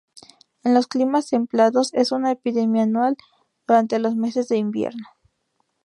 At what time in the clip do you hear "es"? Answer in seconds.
1.93-2.11